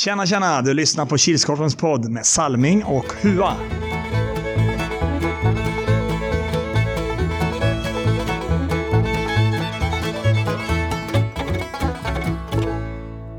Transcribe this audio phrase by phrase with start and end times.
[0.00, 0.62] Tjena, tjena!
[0.62, 3.56] Du lyssnar på Kilskorpens podd med Salming och Hua.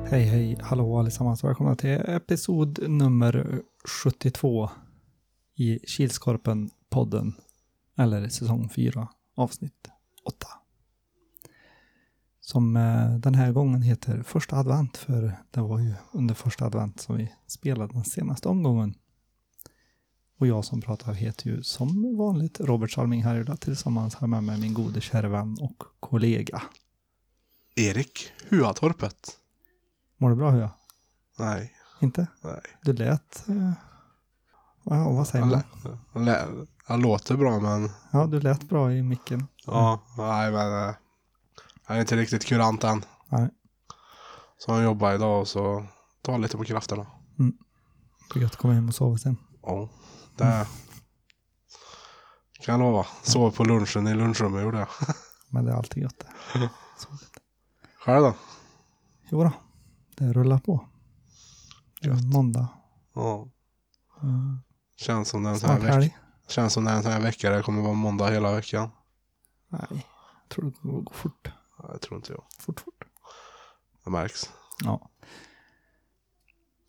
[0.10, 1.44] Hej, hej, hallå allesammans.
[1.44, 3.62] Välkomna till episod nummer
[4.04, 4.70] 72
[5.56, 7.34] i Kilskorpen-podden.
[7.98, 9.88] Eller säsong 4, avsnitt
[10.26, 10.48] 8.
[12.44, 17.02] Som eh, den här gången heter Första advent, för det var ju under första advent
[17.02, 18.94] som vi spelade den senaste omgången.
[20.40, 24.44] Och jag som pratar heter ju som vanligt Robert Salming här idag tillsammans här med
[24.44, 26.62] mig min gode kära vän och kollega.
[27.76, 29.32] Erik Huatorpet.
[30.18, 30.70] Mår du bra Hua?
[31.40, 32.28] Nej, Inte?
[32.44, 32.62] nej.
[32.84, 33.44] Du lät...
[33.50, 33.72] Eh,
[34.84, 35.62] ja, vad säger man?
[36.14, 39.48] han, han låter bra men Ja, du lät bra i micken.
[39.66, 40.96] ja, nej men eh,
[41.92, 43.06] han är inte riktigt kurant än.
[43.30, 43.50] Nej.
[44.58, 45.86] Så han jobbar idag och så
[46.22, 47.06] tar lite på krafterna.
[48.34, 49.38] Det är gött att komma hem och sova sen.
[49.62, 49.90] Ja,
[50.38, 50.66] det
[52.66, 53.06] kan jag lova.
[53.24, 54.88] Sov på lunchen i lunchrummet gjorde jag.
[55.50, 56.20] Men det är alltid gött
[56.54, 56.60] det.
[58.06, 58.34] Själv då?
[59.30, 59.52] Jo då,
[60.18, 60.88] det rullar på.
[62.02, 62.68] Det är måndag.
[63.16, 63.48] Ja,
[64.24, 64.60] Mm.
[64.98, 66.18] känns som den här Snart veck- helg.
[66.48, 68.90] Känns som den här vecka det kommer vara måndag hela veckan.
[69.70, 71.52] Nej, jag tror det kommer gå fort.
[71.94, 72.44] Det tror inte jag.
[72.60, 73.04] Fort, fort.
[74.04, 74.50] Det märks.
[74.84, 75.10] Ja.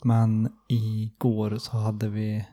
[0.05, 2.47] Men igår så hade vi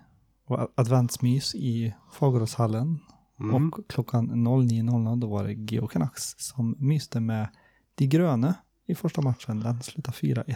[0.75, 2.99] adventsmys i Fageråshallen.
[3.39, 3.55] Mm.
[3.73, 7.49] Och klockan 09.00 då var det Geo Canucks som myste med
[7.95, 9.59] De gröna i första matchen.
[9.59, 10.55] Den slutade 4-1.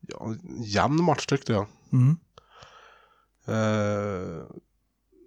[0.00, 1.66] Ja, jämn match tyckte jag.
[1.92, 2.16] Mm.
[3.46, 4.42] Eh,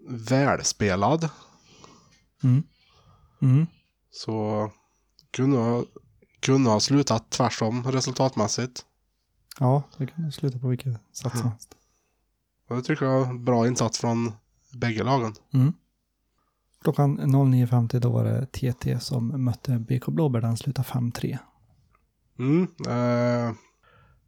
[0.10, 1.30] välspelad.
[2.44, 2.64] Mm.
[3.42, 3.68] Mm.
[4.12, 4.72] Så
[5.36, 5.84] kunde ha,
[6.40, 8.86] kunde ha slutat tvärsom resultatmässigt.
[9.60, 11.76] Ja, det kan sluta på vilket sätt som helst.
[12.70, 14.32] Och Jag tycker jag var bra insats från
[14.74, 15.36] bägge lagen.
[15.54, 15.74] Mm.
[16.84, 20.42] Klockan 09.50 då var det TT som mötte BK Blåbär.
[20.42, 21.38] Den slutade 5-3.
[22.40, 22.68] Mm.
[22.88, 23.54] Eh,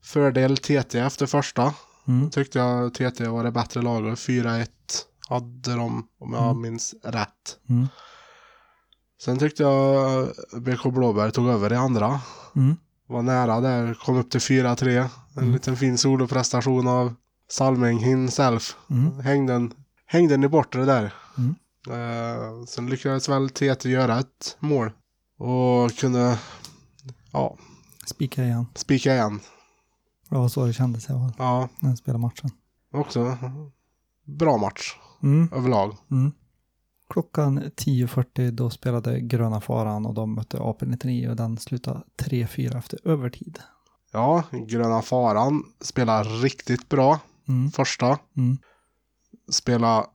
[0.02, 1.74] fördel TT efter första.
[2.08, 2.30] Mm.
[2.30, 4.20] Tyckte jag TT var det bättre laget.
[4.20, 4.68] 4-1
[5.30, 6.62] hade de, om jag Mm.
[6.62, 7.60] minns rätt.
[7.70, 7.88] Mm.
[9.22, 10.28] Sen tyckte jag
[10.62, 12.20] BK Blåbär tog över i andra.
[12.56, 12.76] Mm.
[13.08, 14.98] Var nära där, kom upp till 4-3.
[14.98, 15.10] En
[15.44, 15.52] Mm.
[15.54, 17.14] liten fin soloprestation av
[17.50, 18.76] Salming himself.
[18.90, 19.20] Mm.
[19.20, 19.74] Hängde den,
[20.06, 21.14] hängde den i bortre där.
[21.38, 21.56] Mm.
[21.90, 24.92] Eh, sen lyckades väl TT göra ett mål.
[25.38, 26.40] Och kunde,
[27.32, 27.58] ja,
[28.06, 28.66] Spika igen.
[28.76, 29.40] spika igen.
[30.30, 32.52] Det var så det kändes i alla fall Ja, när jag spelade matchen.
[32.94, 33.38] också
[34.26, 35.50] bra match Mm.
[35.54, 35.96] överlag.
[36.12, 36.32] Mm.
[37.10, 43.00] Klockan 10.40 då spelade Gröna Faran och de mötte AP-99 och den slutade 3-4 efter
[43.04, 43.60] övertid.
[44.12, 47.20] Ja, Gröna Faran spelar riktigt bra
[47.50, 47.72] Mm.
[47.72, 48.20] första.
[48.38, 48.58] Mm.
[49.52, 50.06] Spelar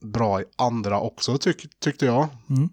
[0.00, 2.28] bra i andra också tyck, tyckte jag.
[2.50, 2.68] Mm.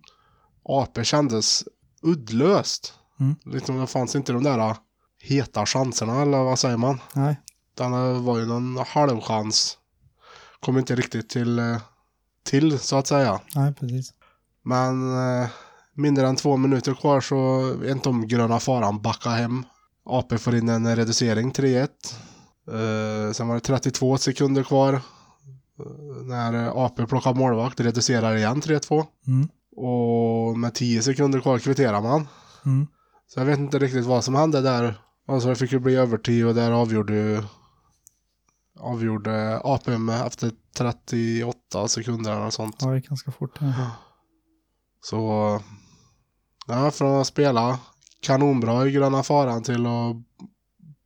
[0.64, 1.64] AP kändes
[2.02, 2.94] uddlöst.
[3.20, 3.36] Mm.
[3.46, 4.76] Liksom, det fanns inte de där
[5.22, 7.02] heta chanserna eller vad säger man?
[7.14, 7.40] Nej.
[7.74, 9.78] Den var ju någon halvchans.
[10.60, 11.78] Kom inte riktigt till, eh,
[12.50, 13.40] till så att säga.
[13.56, 14.14] Nej, precis.
[14.64, 15.50] Men eh,
[15.94, 17.36] mindre än två minuter kvar så
[17.84, 19.66] jag inte om gröna faran backar hem.
[20.06, 21.88] AP får in en reducering 3-1.
[22.68, 24.94] Eh, sen var det 32 sekunder kvar.
[24.94, 25.02] Eh,
[26.24, 29.06] när AP plockar målvakt reducerar igen 3-2.
[29.28, 29.50] Mm.
[29.76, 32.28] Och med 10 sekunder kvar kvitterar man.
[32.66, 32.88] Mm.
[33.28, 35.02] Så jag vet inte riktigt vad som hände där.
[35.28, 37.44] Alltså det fick ju bli övertid och där avgjorde ju
[38.80, 42.76] avgjorde AP med efter 38 sekunder eller sånt.
[42.80, 43.58] Ja, det gick ganska fort.
[43.62, 43.92] Ja.
[45.02, 45.60] Så
[46.68, 47.80] ja, från att spela
[48.22, 50.16] kanonbra i gröna faran till att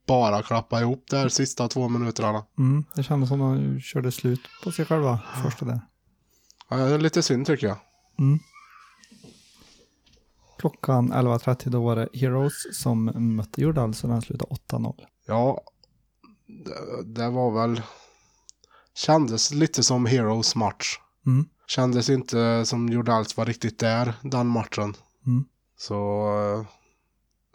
[0.07, 2.45] bara klappa ihop där sista två minuterna.
[2.57, 2.85] Mm.
[2.95, 5.81] Det kändes som att de körde slut på sig själva första där.
[6.69, 7.78] Ja, det är lite synd tycker jag.
[8.19, 8.39] Mm.
[10.59, 14.95] Klockan 11.30 då var det Heroes som mötte Jordal så den slutade 8-0.
[15.28, 15.62] Ja,
[17.06, 17.81] det, var väl
[18.95, 21.00] kändes lite som Heroes match.
[21.25, 21.45] Mm.
[21.68, 24.94] Kändes inte som Jordals var riktigt där den matchen.
[25.25, 25.45] Mm.
[25.77, 26.66] Så eh,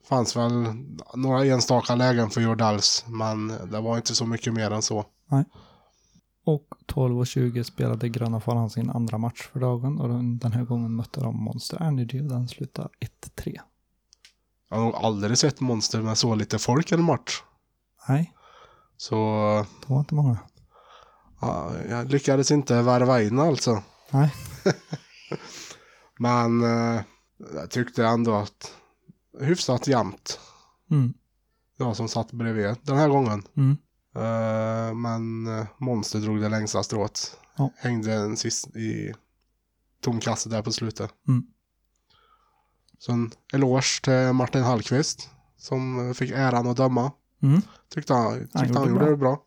[0.08, 0.66] fanns väl
[1.14, 5.04] några enstaka lägen för Jordals men det var inte så mycket mer än så.
[6.44, 10.96] Och 12.20 spelade Gröna Faran sin andra match för dagen och den den här gången
[10.96, 12.88] mötte de Monster Energy och den slutade
[13.36, 13.58] 1-3.
[14.70, 17.42] Jag har nog aldrig sett Monster med så lite folk i en match.
[18.08, 18.32] Nej,
[19.00, 19.14] Så
[19.80, 20.38] det var inte många.
[21.40, 23.82] ja, jag lyckades inte värva in alltså.
[24.10, 24.34] Nej.
[26.18, 27.02] Men eh,
[27.54, 28.74] jag tyckte ändå att
[29.40, 30.40] hyfsat jämnt.
[30.90, 31.14] Mm.
[31.76, 33.42] jag som satt bredvid den här gången.
[33.56, 33.76] Mm.
[34.14, 37.36] Eh, men eh, Monster drog det längsta strået.
[37.56, 37.72] Ja.
[37.76, 39.14] Hängde en sist i
[40.00, 41.10] tom kasse där på slutet.
[41.28, 41.46] Mm.
[42.98, 47.12] Så en eloge till Martin Hallqvist som fick äran att döma.
[47.42, 47.62] Mm.
[47.94, 49.10] Tyckte han, tyckte han, gjorde gjorde bra.
[49.10, 49.44] det bra.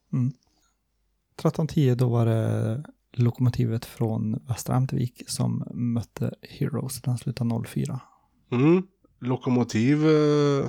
[1.41, 2.83] 13.10 då var det
[3.13, 7.01] lokomotivet från Västra Ämtervik som mötte Heroes.
[7.01, 7.99] Den slutade 0-4.
[8.51, 8.83] Mm.
[9.19, 10.65] Lokomotiv eh,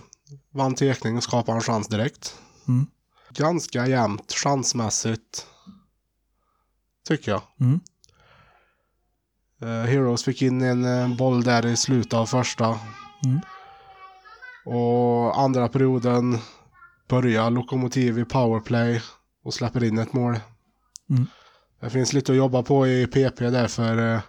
[0.51, 2.39] vann tekning och skapade en chans direkt.
[2.69, 2.87] Mm.
[3.31, 5.47] Ganska jämnt chansmässigt.
[7.09, 7.43] Tycker jag.
[7.61, 7.81] Mm.
[9.61, 12.79] Eh, Heroes fick in en eh, boll där i slutet av första.
[13.25, 13.41] Mm.
[14.65, 16.39] Och andra perioden
[17.09, 19.03] börjar Lokomotiv i powerplay
[19.45, 20.37] och släpper in ett mål.
[21.11, 21.27] Mm.
[21.81, 24.21] Det finns lite att jobba på i PP där för eh,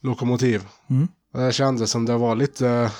[0.00, 0.66] Lokomotiv.
[0.90, 1.08] Mm.
[1.32, 2.68] Och Det kändes som det var lite...
[2.68, 2.90] eh,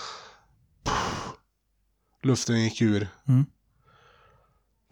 [2.22, 3.08] luften gick ur.
[3.28, 3.44] Mm.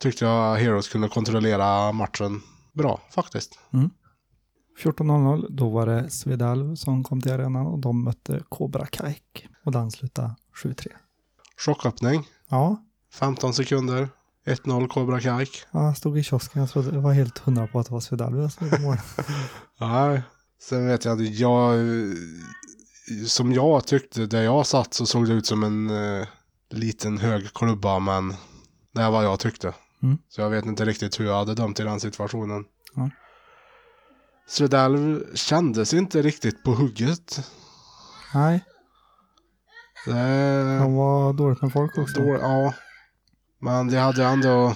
[0.01, 2.43] Tyckte jag Heroes kunde kontrollera matchen
[2.73, 3.59] bra faktiskt.
[4.83, 9.49] 14.00 då var det Svedalv som kom till arenan och de mötte Cobra Kaik.
[9.65, 10.35] Och den slutade
[10.65, 10.89] 7-3.
[11.57, 12.29] Chocköppning.
[12.49, 14.09] Ja, 15 sekunder.
[14.47, 15.63] 1-0 Cobra Kaik.
[15.71, 16.61] jag stod i kiosken.
[16.61, 18.97] Jag trodde, jag var helt hundra på att det var Svedalv som gjorde mål.
[19.81, 20.23] Nej.
[20.63, 21.43] Sen vet jag inte.
[21.43, 21.79] Jag...
[23.27, 26.27] Som jag tyckte, där jag satt så såg det ut som en eh,
[26.71, 28.35] liten hög klubba, men
[28.95, 29.75] det är vad jag tyckte.
[30.03, 30.19] Mm.
[30.29, 32.65] Så jag vet inte riktigt hur jag hade dömt i den situationen.
[32.95, 33.11] Ja.
[34.49, 37.51] Svedalv kändes inte riktigt på hugget.
[38.35, 38.65] Nej,
[40.07, 40.79] Det...
[40.79, 42.21] de var dåligt med folk också.
[42.21, 42.75] Då, ja.
[43.59, 44.75] Men de hade ändå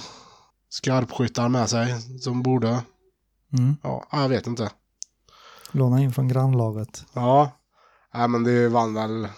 [0.69, 2.83] skarpskyttar med sig som borde.
[3.59, 3.77] Mm.
[3.83, 4.71] Ja, jag vet inte.
[5.73, 7.05] Låna in från grannlaget.
[7.13, 7.51] Ja.
[8.15, 9.29] Nej, men det vann väl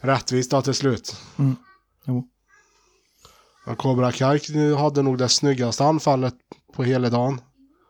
[0.00, 1.16] rättvist då till slut.
[1.38, 1.56] Mm.
[2.04, 2.28] Jo.
[3.66, 6.34] Men Cobra Kai hade nog det snyggaste anfallet
[6.74, 7.40] på hela dagen.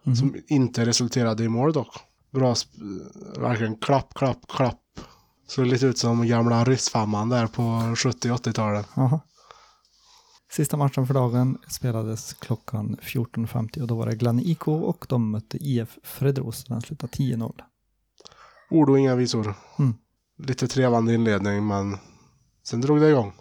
[0.02, 0.16] Mhm.
[0.16, 1.96] Som inte resulterade i mål dock.
[2.30, 4.80] Bra, sp- verkligen klapp, klapp, klapp.
[5.48, 8.86] Såg lite ut som gamla ryssfemman där på 70-80-talet.
[10.52, 15.30] Sista matchen för dagen spelades klockan 14.50 och då var det Glenn IK och de
[15.30, 16.64] mötte IF Fredros.
[16.64, 17.60] Den slutade 10-0.
[18.70, 19.54] Ord och inga visor.
[19.78, 19.94] Mm.
[20.38, 21.96] Lite trevande inledning men
[22.62, 23.32] sen drog det igång.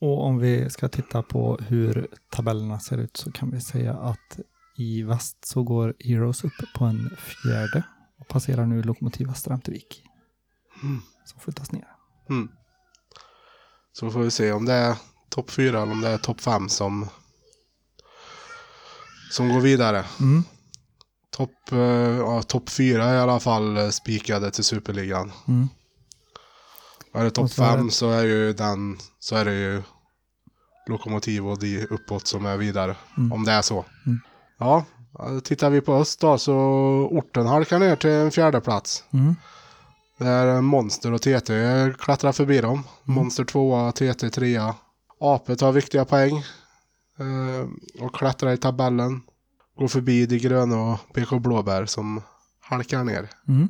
[0.00, 4.40] Och om vi ska titta på hur tabellerna ser ut så kan vi säga att
[4.76, 7.82] i väst så går Heroes upp på en fjärde
[8.18, 10.02] och passerar nu Lokomotiv Västra Ämtervik.
[10.82, 11.00] Mm.
[11.24, 11.88] Som flyttas ner.
[12.30, 12.48] Mm.
[13.92, 14.96] Så får vi se om det är
[15.28, 17.08] topp fyra eller om det är topp fem som
[19.30, 20.04] som går vidare.
[20.20, 20.44] Mm.
[21.30, 21.78] Topp eh,
[22.18, 25.32] ja, top fyra i alla fall eh, spikade till Superligan.
[25.48, 25.68] Mm.
[27.14, 29.82] Är det topp Och så är fem så är ju den så är det ju
[30.88, 32.96] Lokomotiv och de uppåt som är vidare.
[33.16, 33.32] Mm.
[33.32, 33.84] Om det är så.
[34.06, 34.20] Mm.
[34.58, 34.84] Ja,
[35.18, 36.54] ja, tittar vi på öst då så
[37.10, 39.04] orten halkar ner till en fjärde plats.
[39.10, 39.36] Mm.
[40.18, 41.52] Där Monster och TT
[41.98, 42.82] klättrar förbi dem.
[43.02, 44.74] Monster tvåa, TT trea.
[45.20, 46.36] AP tar viktiga poäng.
[47.18, 49.22] Eh, och klättrar i tabellen.
[49.78, 52.22] Går förbi de gröna och BK Blåbär som
[52.60, 53.30] halkar ner.
[53.48, 53.68] Mm.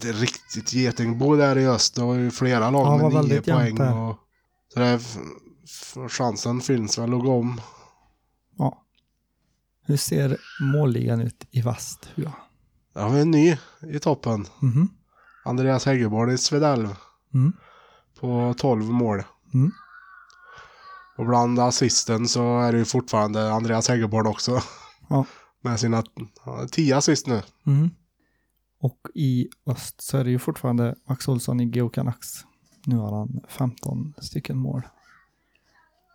[0.00, 1.94] Det är riktigt getingbo där i öst.
[1.94, 3.80] Det var ju flera lag Ja, med nio poäng.
[3.80, 4.18] Och,
[4.74, 5.00] så det
[6.08, 7.60] chansen finns väl att gå om.
[8.58, 8.84] Ja.
[9.86, 12.08] Hur ser målligan ut i väst?
[12.14, 12.32] Ja.
[12.94, 14.46] Där har vi en ny i toppen.
[14.60, 14.88] Mhm.
[15.44, 16.96] Andreas Häggeborg i Svedalv.
[17.34, 17.52] Mm.
[18.20, 19.22] På 12 mål.
[19.54, 19.72] Mm.
[21.20, 24.62] Och bland assisten så är det ju fortfarande Andreas Häggeborg också.
[25.08, 25.24] Ja.
[25.62, 26.04] Med sina
[26.70, 27.42] 10 assist nu.
[27.66, 27.90] Mm.
[28.80, 32.44] Och i öst så är det ju fortfarande Max Olsson i Canucks.
[32.86, 34.82] Nu har han 15 stycken mål.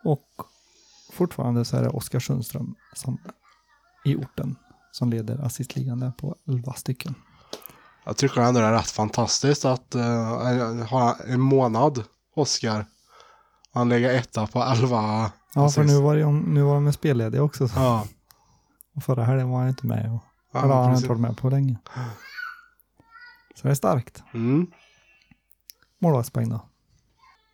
[0.04, 0.28] Och
[1.12, 3.18] fortfarande så är det Oskar Sundström som
[4.04, 4.56] i orten
[4.92, 7.14] som leder assistligan där på 11 stycken.
[8.04, 12.86] Jag tycker ändå det är rätt fantastiskt att uh, ha en månad, Oskar.
[13.76, 17.68] Han lägger etta på 11 Ja, för nu var, det, nu var de spellediga också.
[17.68, 17.78] Så.
[17.78, 18.06] Ja,
[18.94, 20.12] Och förra helgen var han inte med.
[20.12, 20.20] Och,
[20.52, 21.04] ja, eller har han precis.
[21.04, 21.76] inte varit med på länge.
[23.54, 24.22] Så det är starkt.
[24.34, 24.66] Mm.
[25.98, 26.68] Målvaktspoäng då.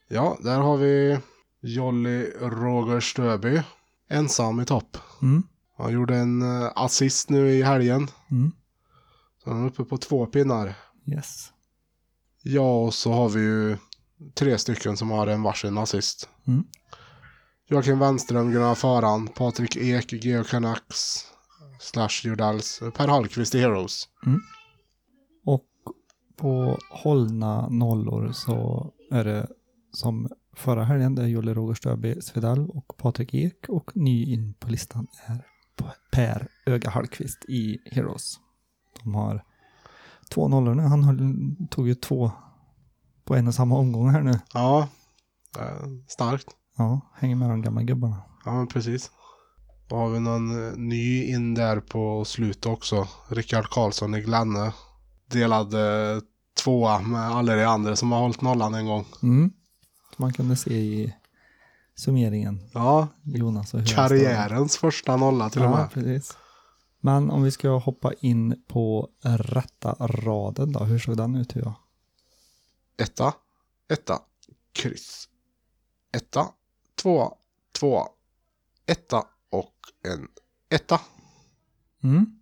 [0.08, 1.18] Ja, där har vi
[1.60, 3.62] Jolly Roger Stöby.
[4.10, 4.96] Ensam i topp.
[5.22, 5.42] Mm.
[5.78, 8.08] Han gjorde en eh, assist nu i helgen.
[8.30, 8.52] Mm.
[9.44, 10.74] Så han är uppe på två pinnar.
[11.06, 11.52] Yes.
[12.42, 13.76] Ja, och så har vi ju
[14.34, 16.28] tre stycken som har en varsin assist.
[16.46, 16.64] Mm.
[17.68, 21.24] Joakim Wenström, Gunnar Faran, Patrik Ek, Geo Canucks,
[21.80, 24.08] Slash Jordals, Per Hallqvist i Heroes.
[25.44, 25.68] Och
[26.36, 29.48] på hållna nollor så är det
[29.92, 31.14] som förra helgen.
[31.14, 33.68] Det är Jolle Roger Stöby Svedalv och Patrik Ek.
[33.68, 35.46] Och ny in på listan är
[36.10, 38.40] Per Öga Hallqvist i Heroes.
[39.02, 39.44] De har
[40.28, 40.82] två nollor nu.
[40.82, 42.32] Han tog ju två
[43.32, 44.40] på en och samma omgång här nu.
[44.54, 44.88] Ja,
[45.58, 46.46] eh, starkt.
[46.76, 48.22] Ja, hänger med de gamla gubbarna.
[48.44, 49.10] Ja, men precis.
[49.88, 53.08] Då har vi någon eh, ny in där på slutet också.
[53.28, 54.72] Rickard Karlsson i Glenne.
[55.30, 56.20] Delade
[56.64, 59.04] tvåa med alla de andra som har hållit nollan en gång.
[59.22, 59.50] Mm.
[60.16, 61.14] Som man kunde se i
[61.94, 62.60] summeringen.
[62.74, 65.90] Ja, Jonas och karriärens första nolla till och Ja, med.
[65.90, 66.36] precis.
[67.00, 71.56] Men om vi ska hoppa in på rätta raden då, hur såg den ut?
[71.56, 71.74] Ja?
[73.02, 73.34] Etta,
[73.88, 74.20] etta,
[74.72, 75.28] kryss.
[76.12, 76.48] Etta,
[76.94, 77.34] tvåa,
[77.72, 78.08] tvåa,
[78.86, 79.76] etta och
[80.08, 80.28] en
[80.68, 81.00] etta.
[82.02, 82.38] Mm.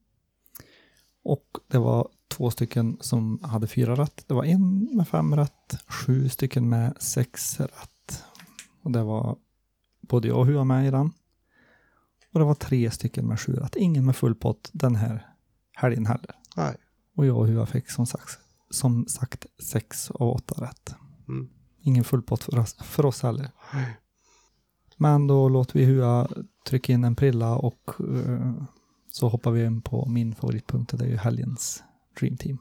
[1.23, 4.25] Och det var två stycken som hade fyra rätt.
[4.27, 8.25] Det var en med fem rätt, sju stycken med sex rätt.
[8.83, 9.37] Och det var
[10.01, 11.13] både jag och Hua med i den.
[12.33, 13.77] Och det var tre stycken med sju rätt.
[13.77, 15.35] Ingen med full pott den här
[15.73, 16.35] helgen heller.
[16.57, 16.77] Nej.
[17.17, 18.39] Och jag och Hua fick som sagt,
[18.71, 20.95] som sagt sex av åtta rätt.
[21.29, 21.49] Mm.
[21.83, 23.51] Ingen full pott för oss, för oss heller.
[23.73, 23.97] Nej.
[24.97, 26.29] Men då låter vi Hua
[26.69, 28.53] trycka in en prilla och eh,
[29.13, 30.99] så hoppar vi in på min favoritpunkt.
[30.99, 31.83] Det är ju helgens
[32.21, 32.59] Dream Team.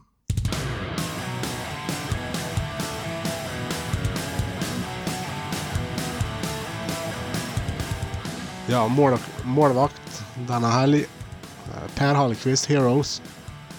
[8.68, 11.00] Ja, mål, målvakt denna helg.
[11.00, 13.22] Eh, Per Hallqvist, Heroes.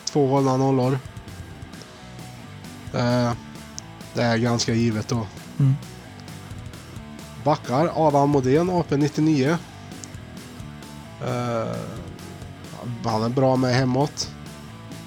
[0.06, 0.98] Två hållna nollor.
[2.94, 3.34] Eh,
[4.14, 5.28] det är ganska givet då.
[5.60, 5.74] Mm.
[7.44, 9.58] Backar Adam Modén, AP99.
[11.22, 11.76] Eh,
[13.04, 14.32] han är bra med hemåt.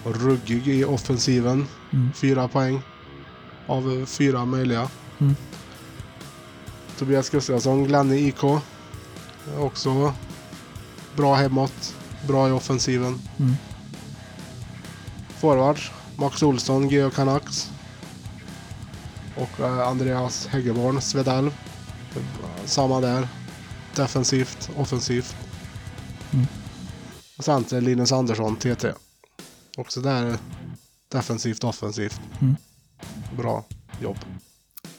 [0.04, 1.66] Och ruggig i offensiven.
[1.92, 2.12] Mm.
[2.12, 2.82] Fyra poäng
[3.66, 4.88] av fyra möjliga.
[5.18, 5.34] Mm.
[6.98, 8.44] Tobias Gustafsson, Glenne IK.
[9.58, 10.14] Också
[11.16, 11.94] bra hemåt.
[12.28, 13.20] Bra i offensiven.
[13.38, 13.54] Mm.
[15.28, 17.70] Forwards, Max Olsson, Geo Canucks.
[19.36, 21.50] Och eh, Andreas Häggeborn, Svedalv.
[22.64, 23.28] Samma där.
[23.96, 25.36] Defensivt, offensivt.
[26.32, 26.46] Mm.
[27.38, 28.92] Och sen Linus Andersson, TT.
[29.76, 30.38] Också där
[31.08, 32.20] defensivt, offensivt.
[32.40, 32.56] Mm.
[33.36, 33.64] Bra
[34.00, 34.18] jobb.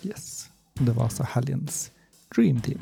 [0.01, 0.49] Yes.
[0.73, 1.91] Det var alltså helgens
[2.35, 2.79] Dream Team.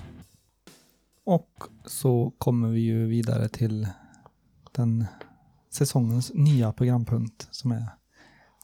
[1.25, 3.87] Och så kommer vi ju vidare till
[4.71, 5.05] den
[5.71, 7.85] säsongens nya programpunkt som är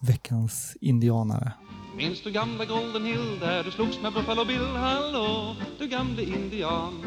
[0.01, 1.53] veckans indianare.
[1.95, 4.65] Minns du gamla Golden Hill där du slogs med Buffalo Bill?
[4.75, 7.05] Hallå, du gamle indian.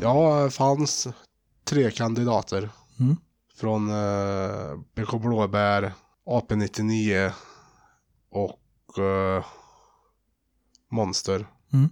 [0.00, 1.08] Ja, fanns
[1.64, 2.68] tre kandidater.
[3.00, 3.16] Mm.
[3.56, 5.92] Från eh, BK Blåbär,
[6.26, 7.32] AP99
[8.30, 9.44] och eh,
[10.90, 11.46] Monster.
[11.72, 11.88] Mm.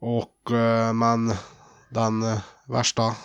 [0.00, 1.32] Och eh, men
[1.90, 3.16] den eh, värsta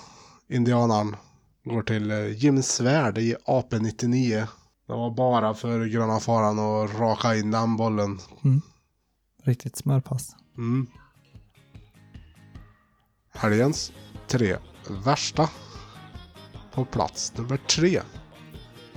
[0.50, 1.16] indianaren
[1.64, 4.48] går till eh, Jim Svärd i AP99.
[4.88, 8.20] Det var bara för gröna faran att raka in den bollen.
[9.44, 10.36] Riktigt smörpass.
[10.58, 10.88] Mm.
[13.34, 13.91] Helgens
[14.27, 14.58] tre
[15.06, 15.50] värsta.
[16.74, 18.01] På plats nummer tre.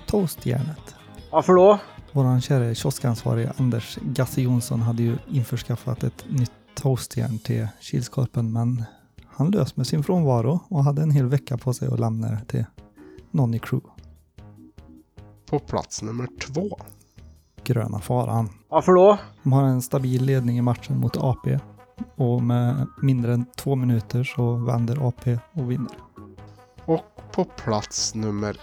[0.06, 0.94] Toastjärnet.
[1.32, 1.78] Varför då?
[2.12, 8.84] Vår kära kioskansvarige Anders Gasse Jonsson hade ju införskaffat ett nytt toastjärn till Kilskorpen men
[9.26, 12.44] han lös med sin frånvaro och hade en hel vecka på sig att lämna det
[12.44, 12.64] till
[13.30, 13.89] någon i crew.
[15.50, 16.78] På plats nummer två.
[17.64, 18.48] Gröna faran.
[18.68, 19.18] Varför då?
[19.42, 21.58] De har en stabil ledning i matchen mot AP
[22.16, 25.92] och med mindre än två minuter så vänder AP och vinner.
[26.84, 27.00] Och
[27.32, 28.56] på plats nummer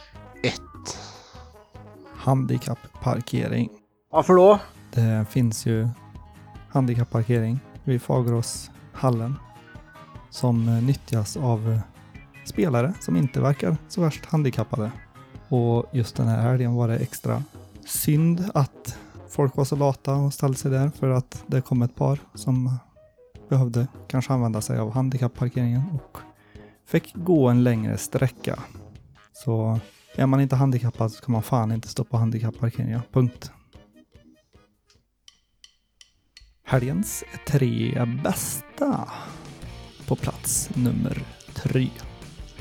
[0.44, 0.98] ett.
[2.16, 3.70] Handikappparkering.
[4.12, 4.60] Varför då?
[4.94, 5.88] Det finns ju
[6.70, 9.36] handikappparkering vid Fageråshallen
[10.30, 11.80] som nyttjas av
[12.46, 14.92] spelare som inte verkar så värst handikappade.
[15.50, 17.44] Och just den här helgen var det extra
[17.86, 18.98] synd att
[19.30, 22.78] folk var så lata och ställde sig där för att det kom ett par som
[23.50, 26.18] behövde kanske använda sig av handikappparkeringen och
[26.86, 28.60] fick gå en längre sträcka.
[29.34, 29.80] Så
[30.16, 33.02] är man inte handikappad så kan man fan inte stå på handikappparkeringar.
[33.12, 33.52] Punkt.
[36.64, 39.10] Helgens tre bästa.
[40.08, 41.24] På plats nummer
[41.54, 41.90] tre.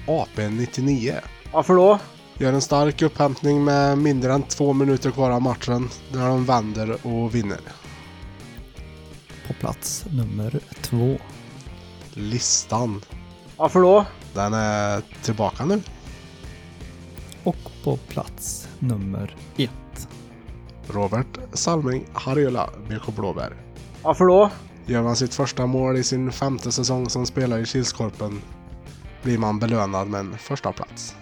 [0.07, 1.14] AP99.
[1.52, 1.99] Varför då?
[2.38, 5.88] Gör en stark upphämtning med mindre än två minuter kvar av matchen.
[6.12, 7.61] Där de vänder och vinner.
[9.47, 11.16] På plats nummer två.
[12.11, 13.02] Listan.
[13.57, 14.07] Varför då?
[14.35, 15.83] Den är tillbaka nu.
[17.45, 20.09] Och på plats nummer ett.
[20.88, 23.57] Robert Salming Harjula, BK Blåbär.
[24.02, 24.50] Varför då?
[24.87, 28.43] Gör man sitt första mål i sin femte säsong som spelare i Kilskorpen
[29.23, 31.16] blir man belönad med en första plats.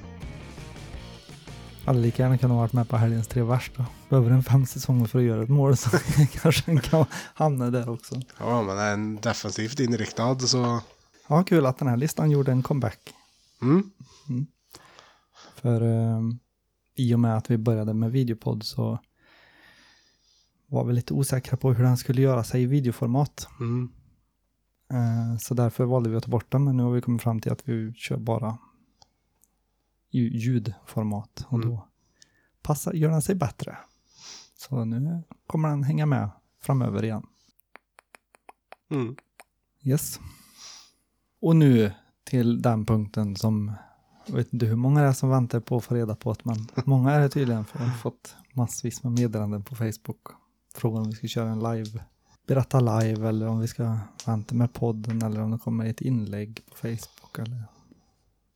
[1.87, 3.87] Hade lika gärna kunnat varit med på helgens tre värsta.
[4.09, 5.91] Behöver en fem säsonger för att göra ett mål så
[6.33, 8.21] kanske en kan hamna där också.
[8.39, 10.81] Ja, men är en defensivt inriktad så...
[11.29, 13.15] Ja, kul att den här listan gjorde en comeback.
[13.63, 13.91] Mm.
[15.55, 16.21] För eh,
[16.95, 18.99] i och med att vi började med videopodd så
[20.67, 23.49] var vi lite osäkra på hur den skulle göra sig i videoformat.
[23.61, 23.89] Mm.
[24.91, 27.41] Eh, så därför valde vi att ta bort den, men nu har vi kommit fram
[27.41, 28.59] till att vi kör bara
[30.19, 31.69] ljudformat och Mm.
[31.69, 31.89] då
[32.63, 33.77] passar, gör den sig bättre.
[34.57, 36.31] Så nu kommer den hänga med
[36.61, 37.27] framöver igen.
[38.91, 39.17] Mm.
[39.83, 40.21] Yes.
[41.41, 41.93] Och nu
[42.25, 43.73] till den punkten som,
[44.27, 46.41] jag vet inte hur många det är som väntar på att få reda på det,
[46.45, 50.27] men många är det tydligen, för jag har fått massvis med meddelanden på Facebook.
[50.75, 52.05] Frågan om vi ska köra en live,
[52.47, 56.61] berätta live eller om vi ska vänta med podden eller om det kommer ett inlägg
[56.71, 57.39] på Facebook.
[57.39, 57.63] Eller.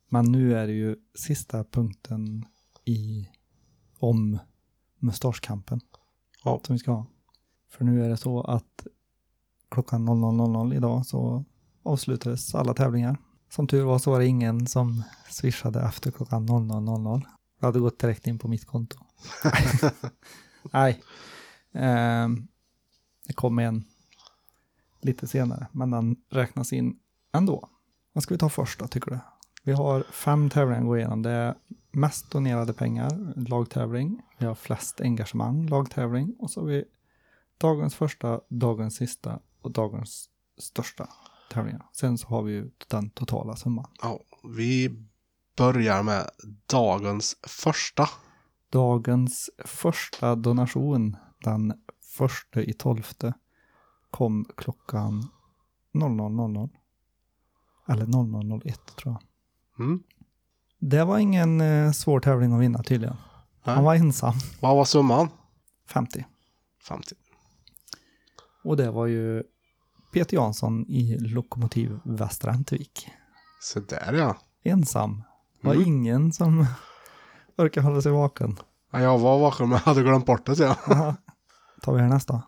[0.09, 2.45] Men nu är det ju sista punkten
[2.85, 3.29] i
[3.99, 4.39] om
[4.99, 5.81] mustaschkampen
[6.43, 6.59] Ja.
[6.65, 7.05] som vi ska ha.
[7.69, 8.87] För nu är det så att
[9.69, 11.45] klockan 00.00 idag så
[11.83, 13.17] avslutades alla tävlingar.
[13.49, 17.21] Som tur var så var det ingen som swishade efter klockan 00.00.
[17.59, 18.97] Det hade gått direkt in på mitt konto.
[20.73, 21.03] Nej.
[21.71, 22.47] Ehm,
[23.27, 23.83] det kom en
[25.01, 26.99] lite senare, men den räknas in
[27.33, 27.69] ändå.
[28.13, 29.19] Vad ska vi ta först då, tycker du?
[29.69, 31.21] Vi har fem tävlingar att gå igenom.
[31.21, 31.55] Det är
[31.91, 34.21] mest donerade pengar, lagtävling.
[34.37, 36.35] Vi har flest engagemang, lagtävling.
[36.39, 36.83] Och så har vi
[37.57, 41.09] dagens första, dagens sista och dagens största
[41.51, 41.85] tävlingar.
[41.93, 43.85] Sen så har vi ju den totala summan.
[44.01, 45.05] Ja, vi
[45.57, 46.29] börjar med
[46.65, 48.09] dagens första.
[48.69, 51.73] Dagens första donation, den
[52.17, 53.33] första i tolfte,
[54.11, 55.27] kom klockan
[55.93, 56.69] 00.00.
[57.87, 59.28] Eller 00.01 tror jag.
[59.79, 60.03] Mm.
[60.79, 63.15] Det var ingen eh, svår tävling att vinna tydligen.
[63.61, 63.83] Han Nej.
[63.85, 65.29] var ensam, Vad var summan?
[65.87, 66.25] 50.
[66.87, 67.15] 50.
[68.63, 69.43] Och det var ju
[70.13, 73.07] Peter Jansson i Lokomotiv Västra Äntevik.
[73.61, 74.37] Så där ja.
[74.63, 75.23] Ensam.
[75.61, 75.87] Det var Mm.
[75.87, 76.65] ingen som
[77.57, 78.57] orkar hålla sig vaken.
[78.91, 79.01] ja.
[79.01, 80.57] Jag var vaken men hade glömt bort det.
[80.59, 80.75] Ja.
[80.87, 81.15] Aha.
[81.81, 82.41] Tar vi här nästa.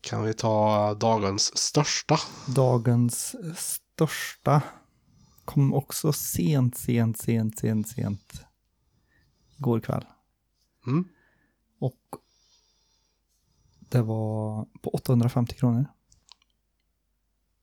[0.00, 2.16] Kan vi ta dagens största?
[2.46, 4.62] Dagens största
[5.44, 8.44] kom också sent, sent, sent, sent, sent.
[9.58, 10.04] Igår kväll.
[10.86, 11.08] Mm.
[11.78, 12.16] Och
[13.78, 15.86] det var på 850 kronor.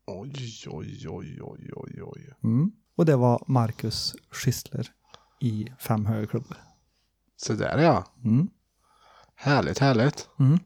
[0.06, 2.34] Oj, oj, oj, oj, oj, oj.
[2.44, 2.72] Mm.
[2.96, 4.92] Och det var Marcus Schissler
[5.40, 6.58] i fem högerklubbor.
[7.36, 8.06] Så där ja.
[8.24, 8.50] Mm.
[9.36, 10.30] Härligt, härligt.
[10.40, 10.60] Mm.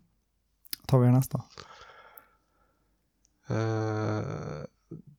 [0.86, 1.44] Tar vi nästa.
[3.48, 4.66] Eh,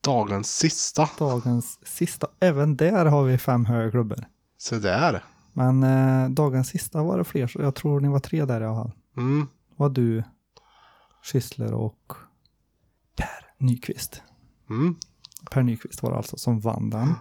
[0.04, 1.10] dagens sista.
[1.18, 2.26] Dagens sista.
[2.40, 4.24] Även där har vi fem högerklubbor.
[4.58, 5.24] Så där.
[5.52, 7.46] Men eh, dagens sista var det fler.
[7.46, 8.92] Så jag tror ni var tre där i alla fall.
[9.16, 9.46] Mm.
[9.76, 10.24] Var du,
[11.22, 12.12] Schissler och
[13.16, 14.22] Per Nyqvist.
[14.70, 14.96] Mm.
[15.50, 17.14] Per Nyqvist var det alltså som vann den.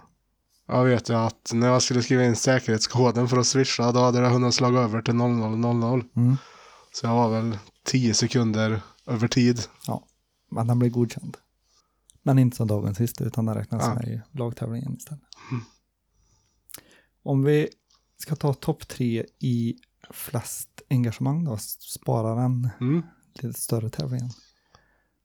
[0.66, 4.20] Jag vet ju att när jag skulle skriva in säkerhetskoden för att swisha då hade
[4.20, 6.08] det hunnit slå över till 0000.
[6.16, 6.36] Mm.
[6.92, 9.60] Så jag var väl 10 sekunder över tid.
[9.86, 10.04] Ja,
[10.50, 11.36] men den blev godkänd.
[12.26, 13.94] Men inte som dagens sista utan den räknas Ja.
[13.94, 15.22] med i lagtävlingen istället.
[17.22, 17.68] Om vi
[18.16, 19.78] ska ta topp tre i
[20.10, 23.02] flest engagemang då, spara den Mm.
[23.34, 24.30] lite större tävlingen.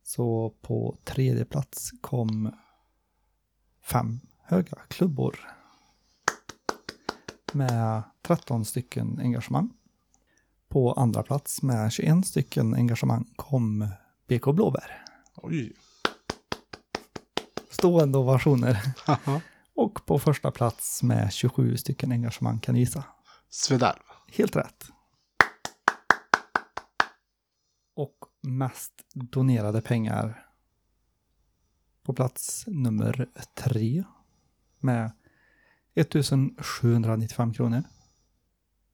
[0.04, 2.52] Så på tredje plats kom
[3.84, 5.40] fem höga klubbor.
[7.54, 9.70] Med 13 stycken engagemang.
[10.68, 13.88] På andra plats med 21 stycken engagemang kom
[14.28, 15.06] BK Blåbär.
[15.36, 15.74] Oj.
[17.80, 18.80] Stående ovationer.
[19.76, 23.04] Och på första plats med 27 stycken engagemang kan ni gissa.
[23.50, 24.00] Svedalv.
[24.32, 24.86] Helt rätt.
[27.96, 30.46] Och mest donerade pengar
[32.04, 34.04] på plats nummer tre
[34.80, 35.12] med
[35.96, 37.84] 1795 kronor.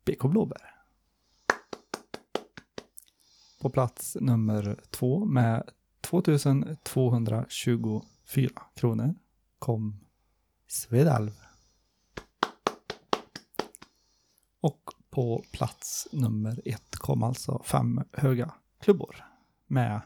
[0.06, 0.76] BK Blåbär.
[3.62, 5.70] På plats nummer två med
[8.26, 9.16] 2224 kronor
[9.60, 10.00] kom
[10.68, 11.32] Svedalv.
[14.62, 19.26] Och på plats nummer ett kom alltså fem höga klubbor
[19.68, 20.02] med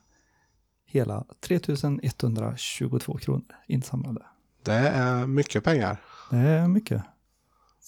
[0.86, 4.26] hela 3122 kronor insamlade.
[4.64, 6.02] Det är mycket pengar.
[6.30, 7.04] Det är mycket.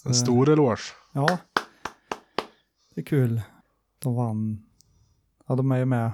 [0.05, 0.93] En stor eloge.
[1.13, 1.37] Ja,
[2.93, 3.41] det är kul.
[3.99, 4.65] De vann.
[5.47, 6.11] Ja, de är ju med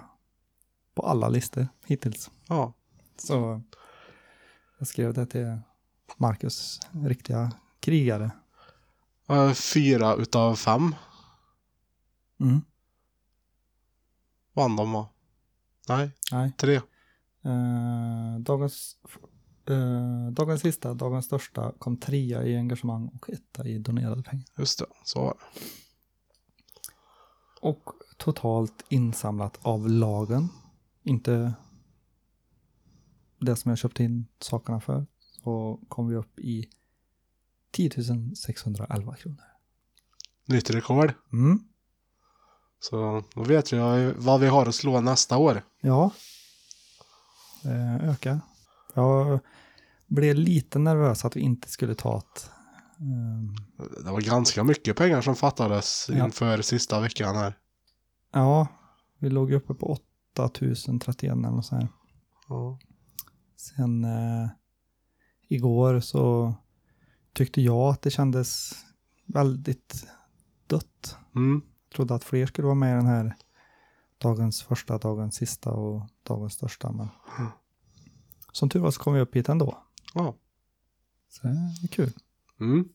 [0.93, 2.32] på alla listor hittills.
[2.47, 2.73] Ja.
[3.17, 3.62] Så
[4.78, 5.58] jag skrev det till
[6.18, 8.32] Marcus, riktiga krigare.
[9.30, 10.96] Eh, Fyra utav fem
[12.40, 12.62] Mm.
[14.54, 15.10] vann de va?
[15.90, 16.52] Nej, Nej.
[16.58, 16.76] tre.
[17.44, 18.96] Eh, dagens,
[19.70, 24.46] eh, dagens sista, dagens största, kom trea i engagemang och etta i donerade pengar.
[24.58, 25.70] Just det, så var det.
[27.62, 30.50] Och totalt insamlat av lagen,
[31.04, 31.54] inte
[33.39, 35.06] det som jag köpte in sakerna för,
[35.43, 36.69] så kom vi upp i
[37.71, 37.91] 10
[38.36, 39.43] 611 kronor.
[40.45, 41.13] Nytt rekord.
[41.34, 41.60] Mm.
[42.80, 45.62] Så då vet jag vad vi har att slå nästa år.
[45.82, 46.12] Ja,
[47.63, 48.39] det ökar.
[48.93, 49.39] Jag
[50.08, 52.50] blev lite nervös att vi inte skulle ta ett
[53.00, 53.56] ehm,
[54.04, 56.26] Det var ganska mycket pengar som fattades Ja.
[56.26, 57.58] inför sista veckan här.
[58.34, 58.67] Ja,
[59.17, 59.86] vi låg uppe på
[60.34, 61.89] 8031 eller sånt här.
[62.50, 62.80] Ja.
[63.58, 64.50] Sen eh,
[65.48, 66.54] igår så
[67.34, 68.72] tyckte jag att det kändes
[69.26, 70.08] väldigt
[70.67, 71.17] dött.
[71.36, 71.62] Mm.
[71.96, 73.36] trodde att fler skulle vara med i den här
[74.17, 76.91] dagens första, dagens sista och dagens största.
[76.91, 77.52] Men Mm.
[78.52, 79.78] som tur var så kom vi upp hit ändå.
[80.13, 80.36] Ja.
[81.30, 82.13] Så det är kul.
[82.60, 82.89] Mm.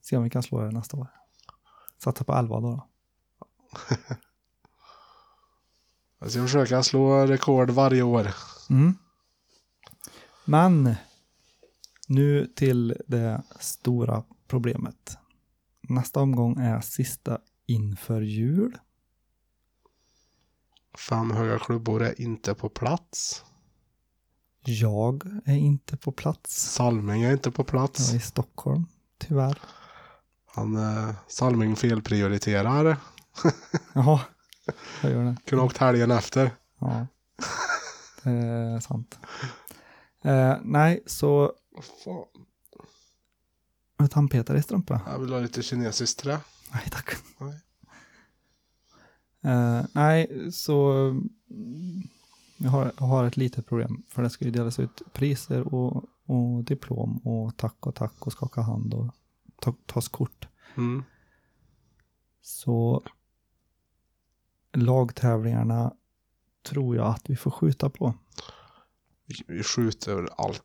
[0.00, 1.06] Se om vi kan slå det nästa år.
[1.98, 2.70] Satsa på 11 då.
[2.70, 2.86] då.
[6.18, 8.34] Jag ska försöka slå rekord varje år.
[8.70, 8.94] Mm.
[10.50, 10.94] Men
[12.08, 15.18] nu till det stora problemet.
[15.80, 18.78] Nästa omgång är sista inför jul.
[21.08, 23.44] Fem höga klubbor är inte på plats.
[24.64, 26.72] Jag är inte på plats.
[26.72, 28.12] Salming är inte på Jag plats.
[28.12, 28.86] är i Stockholm,
[29.18, 29.58] tyvärr.
[30.46, 32.96] Han, eh, Salming felprioriterar.
[33.92, 34.20] Jaha,
[35.02, 35.36] jag gör det.
[35.44, 36.50] Kunde åkt helgen efter.
[36.78, 37.06] Ja,
[38.22, 39.18] det är sant.
[40.22, 41.52] Eh, nej, så
[42.04, 42.24] Fan,
[43.98, 45.00] vet han Peter i strumpa?
[45.06, 46.40] jag vill ha lite kinesiskt trä.
[46.72, 47.14] Nej, tack.
[47.38, 47.60] Nej.
[49.42, 50.90] Eh, nej, så
[51.50, 52.02] mm,
[52.56, 54.02] jag har, jag har ett litet problem.
[54.08, 58.32] För det ska ju delas ut priser och, och diplom och tack och tack och
[58.32, 59.06] skaka hand och
[59.60, 60.48] ta, tas kort.
[60.76, 61.04] Mm.
[62.42, 63.02] Så
[64.72, 65.94] lagtävlingarna
[66.62, 68.14] tror jag att vi får skjuta på.
[69.64, 70.62] Skjuter allt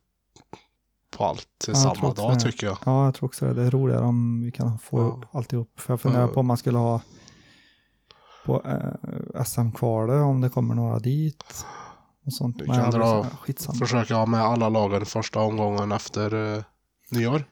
[1.17, 2.77] på allt till Ja, samma dag tycker jag.
[2.85, 3.53] Ja, jag tror också det.
[3.53, 5.21] Det är roligare om vi kan få Ja.
[5.39, 5.79] alltihop.
[5.79, 7.01] För jag funderar på om man skulle ha
[8.45, 11.65] på eh, SM-kvalet, om det kommer några dit.
[12.25, 12.61] Och sånt.
[12.61, 13.25] Vi kan dra-.
[13.79, 16.63] Försöka ha med alla lagen första omgången efter eh,
[17.11, 17.43] nyår.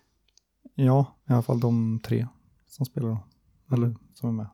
[0.75, 2.27] Ja, i alla fall de tre
[2.67, 3.17] som spelar då.
[3.75, 4.47] Eller som är med.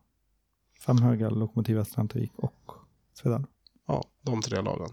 [0.86, 2.72] Fem höga, Lokomotiv Västerhamnvik och
[3.14, 3.46] Svedala.
[3.88, 4.90] Ja, de tre lagen.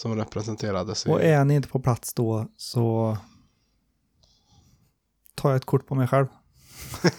[0.00, 1.10] Som representerades i...
[1.10, 3.16] Och är ni inte på plats då så
[5.34, 6.26] tar jag ett kort på mig själv.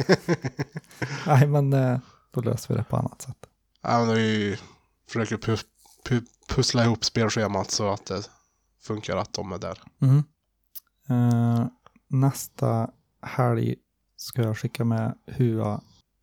[1.28, 2.00] Nej, men eh,
[2.32, 3.38] då löser vi det på annat sätt.
[3.82, 4.58] Ja, men vi
[5.08, 5.66] försöker pu-
[6.06, 8.30] pu- pussla ihop spelschemat så att det
[8.82, 9.82] funkar att de är där.
[10.02, 10.24] Mm.
[11.10, 11.68] Eh,
[12.08, 12.90] nästa
[13.22, 13.76] helg
[14.16, 15.82] ska jag skicka med Hua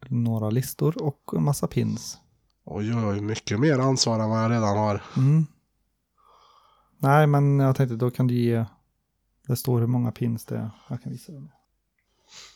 [0.09, 2.18] några listor och en massa pins.
[2.64, 5.03] Oj, oj, mycket mer ansvar än vad jag redan har.
[5.16, 5.47] Mm.
[6.98, 8.64] Nej, men jag tänkte då kan du ge,
[9.46, 10.70] det står hur många pins det är.
[10.88, 11.48] Jag kan visa det.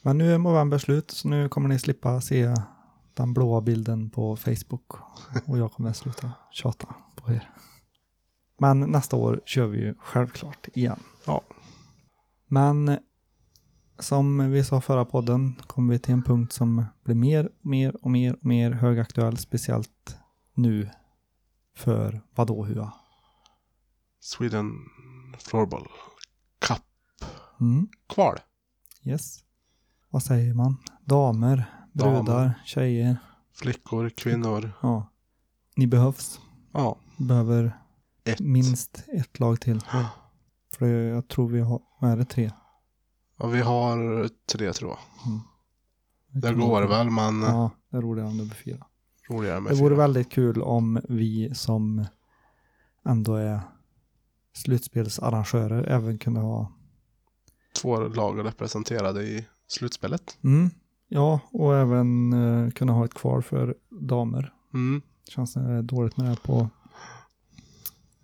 [0.02, 2.54] Men nu är november slut, så nu kommer ni slippa se
[3.14, 4.92] den blåa bilden på Facebook.
[5.46, 7.50] Och jag kommer sluta tjata på er.
[8.58, 11.00] Men nästa år kör vi ju självklart igen.
[11.26, 11.42] Ja.
[12.46, 12.98] Men
[13.98, 18.10] som vi sa förra podden kommer vi till en punkt som blir mer, mer och
[18.10, 20.16] mer och mer högaktuell, speciellt
[20.54, 20.90] nu
[21.76, 22.92] för vadå Hua?
[24.24, 24.72] Sweden
[25.38, 25.86] Floorball
[26.58, 26.82] Cup
[27.60, 28.38] Mm, kval.
[29.02, 29.44] yes.
[30.10, 30.76] Vad säger man?
[31.04, 32.62] Damer, brudar, Damer.
[32.64, 33.16] tjejer.
[33.54, 34.70] Flickor, kvinnor.
[34.82, 35.08] Ja.
[35.76, 36.40] Ni behövs.
[36.72, 37.78] Ja, Behöver
[38.24, 38.40] ett.
[38.40, 39.80] minst ett lag till.
[40.72, 42.50] För jag tror vi har, vad är det, tre?
[43.36, 44.98] Ja, vi har tre tror jag.
[46.42, 48.86] Det kan går väl, men Ja, det är roligare om det blir fyra.
[49.30, 50.02] roligare med Det vore fyra.
[50.02, 52.06] väldigt kul om vi som
[53.04, 53.60] ändå är
[54.52, 56.72] slutspelsarrangörer även kunde ha
[57.82, 60.38] Två lag representerade i slutspelet.
[60.44, 60.70] Mm,
[61.08, 64.52] ja, och även eh, kunna ha ett kvar för damer.
[64.74, 65.02] Mm.
[65.28, 66.68] Känns det dåligt med det här på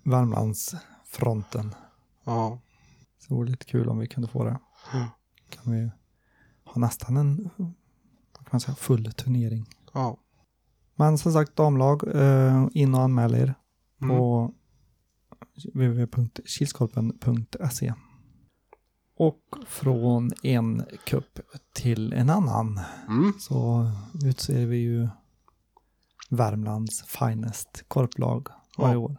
[0.03, 1.75] Värmlandsfronten.
[2.25, 2.61] Ja.
[3.19, 4.59] Så det vore lite kul om vi kunde få det.
[4.95, 5.07] Mm.
[5.49, 5.91] Kan vi
[6.65, 7.51] ha nästan en
[8.49, 9.67] kan man säga, full turnering.
[9.95, 10.17] ja.
[10.97, 13.55] Men som sagt, damlag, eh, in och anmäl er.
[14.03, 14.17] Mm.
[15.75, 17.95] www.kilskorpen.se.
[19.17, 21.39] Och från en kupp
[21.73, 23.33] till en annan Mm.
[23.39, 23.91] så
[24.25, 25.09] utser vi ju
[26.31, 28.99] Värmlands finest korplag varje Ja.
[28.99, 29.17] år.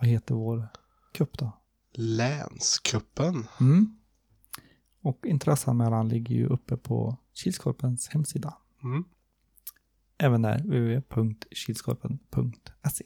[0.00, 0.68] Vad heter vår
[1.12, 1.52] kupp då?
[1.92, 3.46] Länskuppen.
[3.60, 3.96] Mm.
[5.02, 8.54] Och intresseanmälan ligger ju uppe på Kilskorpens hemsida.
[8.82, 9.04] Mm.
[10.18, 13.04] Även där, www.kilskorpen.se.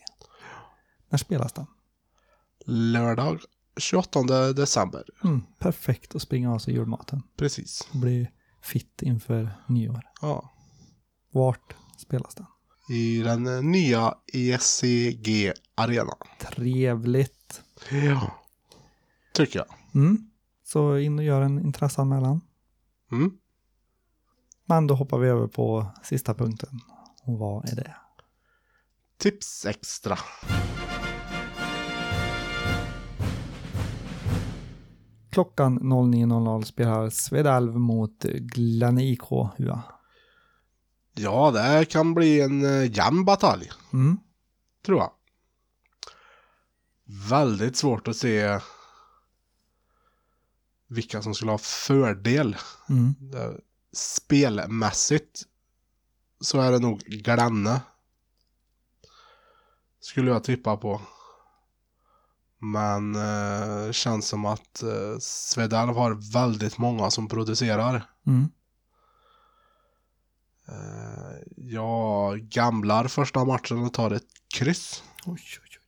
[1.09, 1.67] När spelas den?
[2.71, 3.41] Lördag
[3.77, 5.05] 28 december.
[5.25, 7.23] Mm, perfekt att springa av sig julmaten.
[7.37, 7.89] Precis.
[7.93, 8.29] Bli
[8.63, 10.03] fit inför nyår.
[10.21, 10.53] Ja.
[11.31, 12.47] Vart spelas den?
[12.89, 16.13] I den nya ECG Arena.
[16.41, 17.63] Trevligt.
[17.91, 18.45] Ja.
[19.33, 19.75] Tycker jag.
[19.95, 20.31] Mm.
[20.65, 22.41] Så in och gör en intresseanmälan.
[23.13, 23.33] Mm.
[24.67, 26.81] Men då hoppar vi över på sista punkten.
[27.23, 27.97] Och vad är det?
[29.19, 30.19] Tips extra.
[35.39, 39.83] Klockan 09.00 spelar Svedalv mot Glenne IK Hua.
[41.15, 43.71] Ja, det kan bli en eh, jämn batalj.
[43.93, 44.19] Mm.
[44.87, 45.11] Tror jag.
[47.31, 48.61] Väldigt svårt att se
[50.89, 52.57] vilka som skulle ha fördel.
[52.89, 53.15] Mm.
[53.93, 55.43] Spelmässigt
[56.41, 57.81] så är det nog Glenne.
[60.01, 61.01] Skulle jag tippa på.
[62.59, 68.03] Men eh, känns som att eh, Svedalv har väldigt många som producerar.
[68.27, 68.49] Mm.
[70.69, 75.03] Eh, jag gamlar första matchen och tar ett kryss.
[75.27, 75.79] Oj, oj, oj.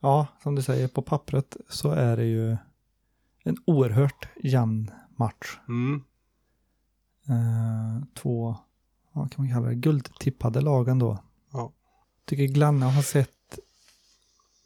[0.00, 2.56] Ja, som du säger, på pappret så är det ju
[3.44, 5.58] en oerhört jämn match.
[5.68, 6.04] Mm.
[7.28, 8.56] Eh, två,
[9.12, 11.18] vad kan man kalla det, guldtippade lagen då.
[11.52, 11.72] Ja.
[12.24, 13.35] Tycker Glanna har sett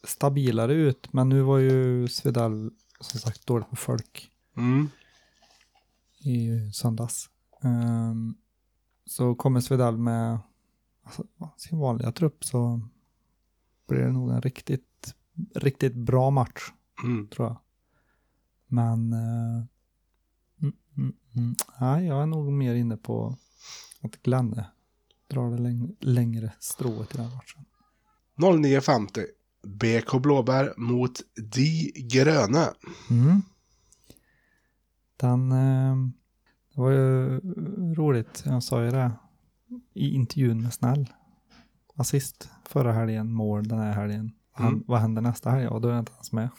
[0.03, 4.89] stabilare ut, men nu var ju Svedal som sagt dåligt med folk Mm.
[6.19, 7.29] i söndags.
[7.63, 8.35] Ehm,
[9.05, 10.39] så kommer Svedal med
[11.03, 11.23] alltså,
[11.57, 12.81] sin vanliga trupp så
[13.87, 15.15] blir det nog en riktigt,
[15.55, 16.71] riktigt bra match
[17.03, 17.27] Mm.
[17.27, 17.57] tror jag.
[18.67, 19.63] Men eh,
[21.35, 21.55] mm.
[21.79, 23.37] Nej, jag är nog mer inne på
[24.01, 24.65] att Glanne
[25.27, 27.65] drar det läng- längre strået i den matchen.
[28.35, 29.25] 09.50.
[29.63, 32.69] BK Blåbär mot De Gröne.
[33.09, 33.41] Mm.
[35.17, 35.95] Den, eh,
[36.75, 37.39] det var ju
[37.95, 39.11] roligt, jag sa ju det
[39.93, 41.09] i intervjun med Snäll.
[41.95, 44.31] Assist förra helgen, mål den här helgen.
[44.53, 44.83] Han, Mm.
[44.87, 45.63] Vad händer nästa helg?
[45.63, 46.49] Ja, då är jag inte ens med.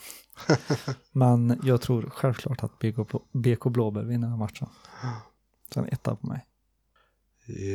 [1.11, 4.67] Men jag tror självklart att BK, Blå- BK Blåbär vinner matchen.
[5.73, 6.45] Så en etta på mig.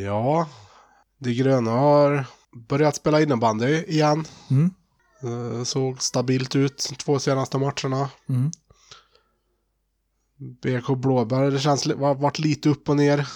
[0.05, 0.49] Ja,
[1.19, 2.27] De Gröna har
[2.69, 4.25] börjat spela innebandy igen.
[4.51, 4.71] Mm.
[5.23, 8.11] Eh, Såg stabilt ut två senaste matcherna.
[8.29, 8.51] Mm.
[10.39, 13.29] BK Blåbär, det känns varit lite upp och ner.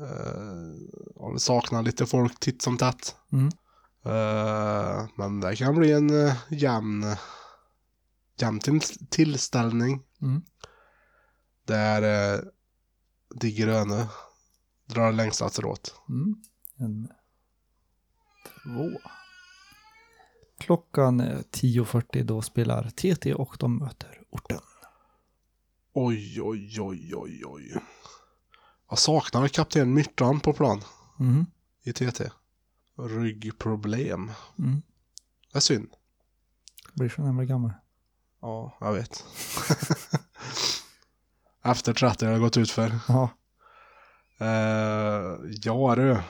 [0.00, 3.16] Uh, saknat lite folk titt som tätt.
[3.32, 3.46] Mm.
[4.04, 7.16] Eh, men det kan bli en uh, jämn,
[8.40, 10.02] jämn till, tillställning.
[10.22, 10.42] Mm.
[11.64, 12.44] Där uh,
[13.34, 14.08] De Gröna
[14.86, 15.94] drar längsta strået.
[16.08, 16.36] Mm.
[16.78, 17.08] En
[18.64, 19.00] två.
[20.58, 24.60] Klockan är 10.40 då spelar TT och de möter orten.
[25.92, 27.74] Oj, oj, oj, oj, oj.
[28.88, 30.82] Jag saknar kapten Myrtan på plan
[31.20, 31.46] Mm.
[31.82, 32.30] i TT.
[32.98, 34.30] Ryggproblem.
[34.58, 34.82] Mm.
[35.52, 35.88] Det är synd.
[36.94, 37.72] Blir så när man blir gammal.
[38.40, 39.24] Ja, jag vet.
[41.62, 42.98] Efter 30 har det gått ut för.
[43.08, 43.30] Ja.
[44.40, 46.20] Uh, ja du.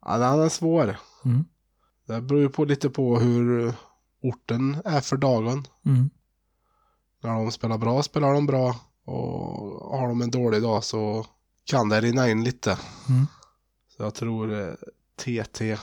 [0.00, 0.96] Ja, den är svår.
[1.24, 1.44] Mm.
[2.06, 3.74] Det beror ju på lite på hur
[4.22, 5.66] orten är för dagen.
[5.84, 6.10] Mm.
[7.22, 8.80] När de spelar bra spelar de bra.
[9.04, 11.26] Och har de en dålig dag så
[11.64, 12.78] kan det rinna in lite.
[13.08, 13.26] Mm.
[13.88, 14.74] Så jag tror eh,
[15.16, 15.78] TT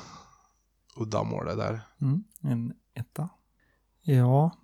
[0.96, 1.82] uddamålet där.
[2.02, 2.24] Mm.
[2.42, 3.30] En etta.
[4.02, 4.58] Ja.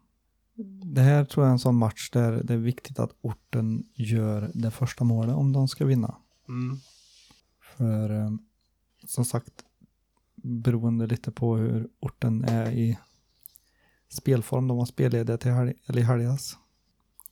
[0.84, 4.52] Det här tror jag är en sån match där det är viktigt att orten gör
[4.54, 6.16] det första målet om de ska vinna.
[6.48, 6.78] Mm.
[7.78, 8.32] För eh,
[9.08, 9.64] som sagt,
[10.44, 13.00] beroende lite på hur orten är i
[14.10, 14.68] spelform.
[14.68, 16.58] De var spellediga till helg, eller i helgas.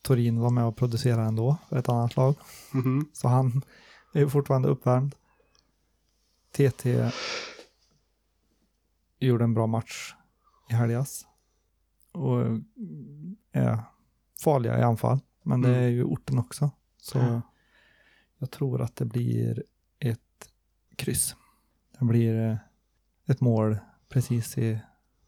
[0.02, 2.34] Torin var med och producerade ändå för ett annat lag.
[2.72, 3.08] Mhm.
[3.12, 3.62] Så han
[4.14, 5.14] är fortfarande uppvärmd.
[6.52, 7.10] TT
[9.18, 10.14] gjorde en bra match
[10.70, 11.26] i helgas.
[12.12, 12.40] Och
[13.52, 13.82] är
[14.40, 15.18] farliga i anfall.
[15.42, 15.80] Men det Mm.
[15.82, 16.70] är ju orten också.
[16.96, 17.42] Så
[18.38, 19.62] jag tror att det blir
[19.98, 20.50] ett
[20.96, 21.36] kryss.
[21.98, 22.56] Det blir eh,
[23.28, 24.78] ett mål precis i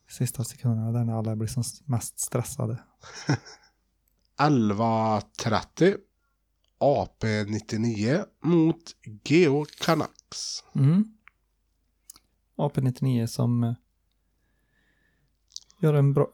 [0.09, 2.83] sista sekunderna där när alla blir som mest stressade.
[4.39, 5.97] 11.30.
[6.81, 10.65] AP99 mot Geo Canucks.
[10.75, 11.05] Mm.
[12.57, 13.75] AP99 som eh,
[15.81, 16.31] gör en bra,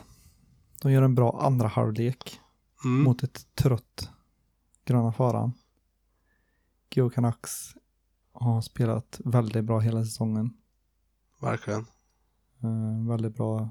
[0.82, 2.40] de gör en bra andra halvlek
[2.84, 3.02] Mm.
[3.02, 4.10] mot ett trött
[4.84, 5.52] Gröna Faran.
[6.90, 7.74] Geo Canucks
[8.32, 10.56] har spelat väldigt bra hela säsongen.
[11.40, 11.86] Verkligen.
[12.62, 13.70] Eh, väldigt bra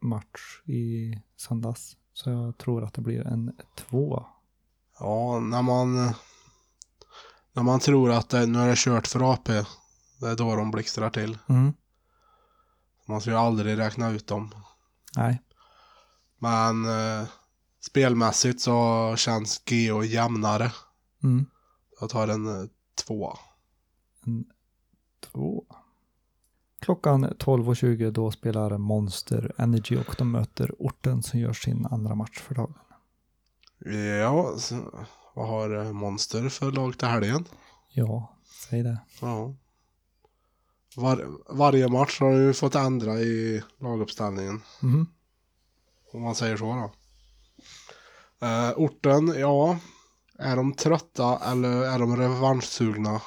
[0.00, 1.96] match i söndags.
[2.12, 4.26] Så jag tror att det blir en två.
[4.98, 5.94] Ja, när man,
[7.52, 9.52] när man tror att det, nu är det kört för AP,
[10.20, 11.38] det är då de blixtrar till.
[11.48, 11.72] Mm.
[13.06, 14.54] Man ska ju aldrig räkna ut dem.
[15.16, 15.42] Nej.
[16.38, 17.28] Men eh,
[17.80, 20.72] spelmässigt så känns Geo jämnare.
[21.22, 21.46] Mm.
[22.00, 22.68] Jag tar en eh,
[23.06, 23.38] tvåa.
[24.26, 24.44] En
[25.20, 25.64] två.
[26.86, 32.38] Klockan 12.20 då spelar Monster Energy och de möter orten som gör sin andra match
[32.38, 32.74] för dagen.
[34.20, 34.56] Ja,
[35.34, 37.44] vad har eh, Monster för lag till helgen?
[37.88, 38.98] Ja, säg det.
[39.20, 39.54] Ja.
[40.96, 44.62] Var, varje match har ju fått ändra i laguppställningen.
[44.80, 45.06] Mhm.
[46.12, 46.90] Om man säger så då.
[48.46, 49.78] Eh, orten, ja.
[50.38, 53.20] Är de trötta eller är de revanschsugna?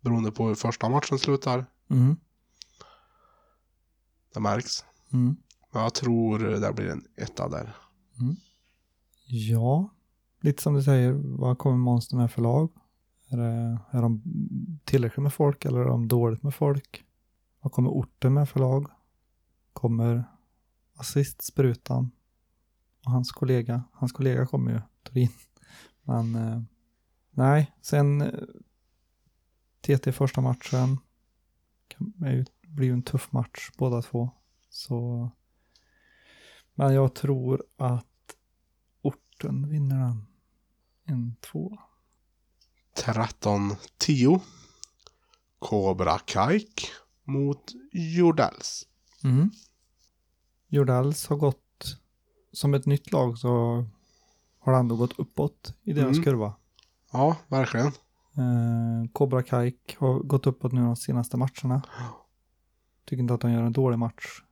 [0.00, 1.66] Beroende på hur första matchen slutar.
[1.90, 2.16] Mm.
[4.36, 4.84] Det märks.
[5.12, 5.36] Mm.
[5.72, 7.76] Men jag tror det blir en etta där.
[9.26, 9.90] Ja,
[10.40, 12.70] lite som du säger, vad kommer Monster med för lag?
[13.28, 14.22] Är, det, är de
[14.84, 17.04] tillräckligt med folk eller är de dåligt med folk?
[17.60, 18.90] Vad kommer orten med för lag?
[19.72, 20.24] Kommer
[20.94, 22.10] assist Sprutan
[23.04, 23.82] och hans kollega?
[23.92, 25.32] Hans kollega kommer ju, Torin.
[26.02, 26.62] Men eh,
[27.30, 28.30] nej, sen eh,
[29.80, 30.98] TT första matchen.
[32.24, 34.30] Är ju, blir ju en tuff match båda två.
[34.70, 35.30] Så
[36.74, 38.36] men jag tror att
[39.02, 40.26] orten vinner den.
[41.04, 41.78] En två.
[42.96, 44.40] 13-10.
[45.58, 46.90] Cobra Kaik
[47.24, 48.86] mot Jordals.
[49.24, 49.50] Mm.
[50.68, 51.96] Jordals har gått,
[52.52, 53.48] som ett nytt lag så
[54.58, 56.24] har det ändå gått uppåt i deras Mm.
[56.24, 56.54] kurva.
[57.12, 57.86] Ja, verkligen.
[57.86, 61.82] Eh, Cobra Kaik har gått uppåt nu de senaste matcherna.
[63.06, 64.42] Tycker inte att de gör en dålig match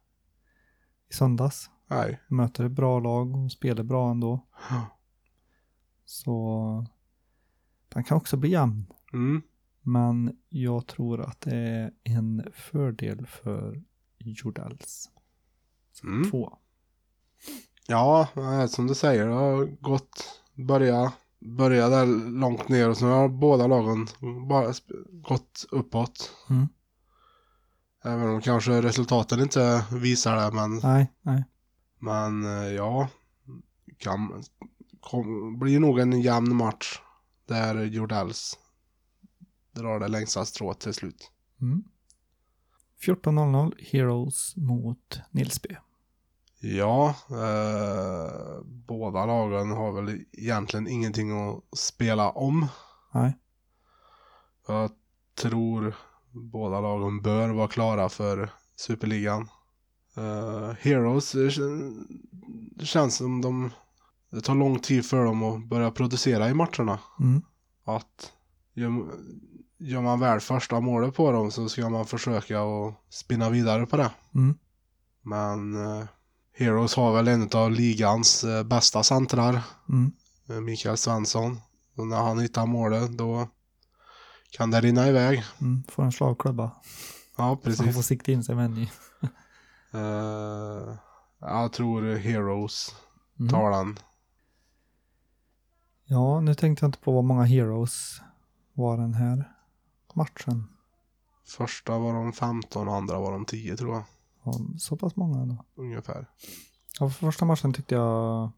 [1.10, 1.70] i söndags.
[1.86, 2.20] Nej.
[2.28, 4.40] Möter ett bra lag och spelar bra ändå.
[6.04, 6.86] Så
[7.88, 8.86] den kan också bli jämn.
[9.12, 9.42] Mm.
[9.82, 13.82] Men jag tror att det är en fördel för
[14.18, 15.10] Jordals.
[16.02, 16.30] Mm.
[16.30, 16.58] Två.
[17.86, 22.06] Ja, eh, som du säger, det har gått, börja, börja där
[22.40, 24.06] långt ner och så har båda lagen
[24.48, 24.72] bara
[25.10, 26.32] gått uppåt.
[26.50, 26.68] Mm.
[28.04, 31.44] Även om kanske resultaten inte visar det, men, Nej, nej.
[31.98, 33.08] men eh, ja,
[33.98, 34.42] kan,
[35.00, 37.00] kom, blir nog en jämn match
[37.46, 38.58] där Jordals
[39.72, 41.30] drar det längsta strået till slut.
[41.60, 41.84] Mm.
[43.06, 45.76] 14.00 Heroes mot Nilsby.
[46.60, 52.66] Ja, eh, båda lagen har väl egentligen ingenting att spela om.
[53.14, 53.38] Nej.
[54.66, 54.90] Jag
[55.34, 55.94] tror
[56.34, 59.48] båda lagen bör vara klara för Superligan.
[60.16, 62.06] Eh, Heroes, det kän-
[62.76, 63.70] det känns som de...
[64.30, 66.98] Det tar lång tid för dem att börja producera i matcherna.
[67.20, 67.42] Mm.
[67.84, 68.32] Att
[68.74, 68.90] gör,
[69.78, 73.96] gör man väl första målet på dem så ska man försöka att spinna vidare på
[73.96, 74.10] det.
[74.34, 74.54] Mm.
[75.22, 76.04] Men eh,
[76.56, 80.12] Heroes har väl en av ligans eh, bästa centrar, Mm.
[80.64, 81.60] Mikael Svensson.
[81.96, 83.48] Och när han hittar målet då
[84.56, 85.42] kan det rinna iväg.
[85.60, 85.82] Mm.
[85.88, 86.62] Får en slagklubba.
[86.64, 86.70] Ja,
[87.36, 88.06] Så han får precis.
[88.06, 88.88] sikta in sig med en ny.
[89.94, 90.96] Eh,
[91.40, 92.94] jag tror Heroes
[93.40, 93.50] Mm.
[93.50, 93.98] tar den.
[96.04, 98.20] Ja, nu tänkte jag inte på vad många Heroes
[98.72, 99.52] var den här
[100.14, 100.64] matchen.
[101.46, 104.04] Första var de 15 och andra var de 10 tror jag.
[104.44, 105.64] Ja, så pass många ändå.
[105.74, 106.26] Ungefär.
[107.00, 108.50] Ja, för första matchen tyckte jag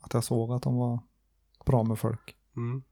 [0.00, 0.98] att jag såg att de var
[1.66, 2.36] bra med folk.
[2.56, 2.82] Mm.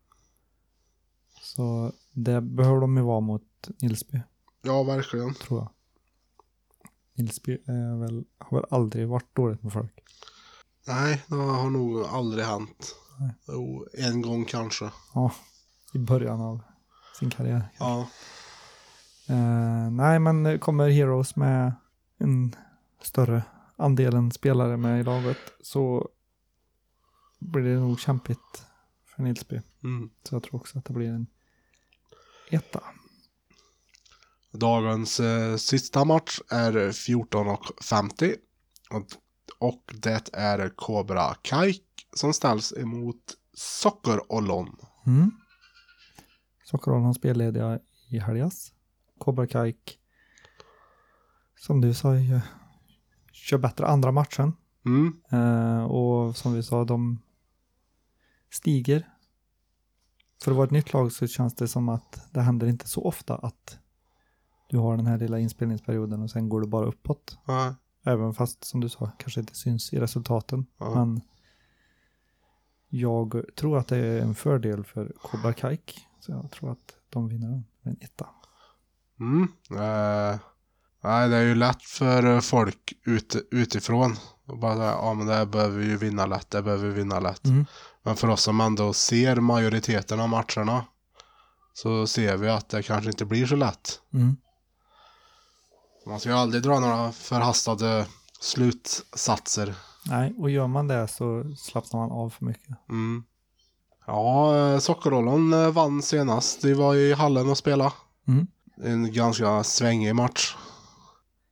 [1.56, 4.20] Så det behöver de ju vara mot Nilsby,
[4.62, 5.34] Ja, verkligen.
[5.34, 5.70] tror jag.
[7.14, 10.04] Nilsby är väl, har väl aldrig varit dåligt med folk.
[10.86, 12.94] Nej, det har nog aldrig hänt.
[13.20, 13.30] Nej.
[13.48, 14.90] Jo, en gång kanske.
[15.14, 15.32] Ja,
[15.94, 16.60] i början av
[17.18, 17.68] sin karriär.
[17.78, 18.08] Ja.
[19.28, 21.72] Eh, nej, men kommer Heroes med
[22.18, 22.56] en
[23.02, 23.42] större
[23.76, 26.08] andelen spelare med i laget så
[27.38, 28.64] blir det nog kämpigt
[29.04, 29.60] för Nilsby.
[29.82, 30.10] Mm.
[30.22, 31.26] Så jag tror också att det blir en
[32.50, 32.82] etta.
[34.52, 38.36] Dagens eh, sista match är 14.50
[38.90, 39.06] och,
[39.58, 41.84] och det är Cobra Kaik
[42.14, 44.76] som ställs emot Sockerollon.
[45.06, 45.30] Mm.
[46.64, 47.78] Sockerollon har spellediga
[48.08, 48.72] i helgas.
[49.18, 49.98] Cobra Kaik,
[51.58, 52.08] som du sa,
[53.32, 54.52] kör bättre andra matchen.
[54.86, 55.20] Mm.
[55.32, 57.22] Eh, och som vi sa, de
[58.50, 59.08] stiger.
[60.42, 63.04] För att vara ett nytt lag så känns det som att det händer inte så
[63.04, 63.78] ofta att
[64.68, 67.38] du har den här lilla inspelningsperioden och sen går det bara uppåt.
[67.46, 67.74] Ja,
[68.04, 70.66] Även fast som du sa, kanske inte syns i resultaten.
[70.78, 70.94] Ja.
[70.94, 71.20] Men
[72.88, 76.06] jag tror att det är en fördel för Cobra Kaik.
[76.20, 78.26] Så jag tror att de vinner den med en etta.
[79.20, 79.42] Mm.
[79.70, 80.40] Eh,
[81.02, 84.16] nej, det är ju lätt för eh, folk ut, utifrån.
[84.46, 87.46] Och bara ja men det behöver vi ju vinna lätt, det behöver vi vinna lätt.
[87.46, 87.66] Mm.
[88.02, 90.84] Men för oss som ändå ser majoriteten av matcherna
[91.74, 94.00] så ser vi att det kanske inte blir så lätt.
[94.14, 94.36] Mm.
[96.06, 98.06] Man ska ju aldrig dra några förhastade
[98.40, 99.74] slutsatser.
[100.06, 102.88] Nej, och gör man det så slappnar man av för mycket.
[102.88, 103.24] Mm.
[104.06, 106.62] Ja, eh, Sockerollon eh, vann senast.
[106.62, 107.92] De var i hallen och spela.
[108.28, 108.46] Mm.
[108.82, 110.56] En ganska svängig match.